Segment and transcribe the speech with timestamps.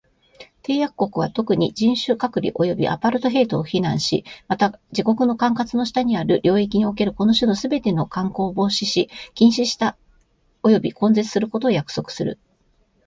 [0.63, 9.77] 締約国は、特に、人種隔離及びアパルトヘイトを非難し、また、自国の管轄の下にある領域におけるこの種のすべての慣行を防止し、禁止し
[10.63, 12.39] 及び根絶することを約束する。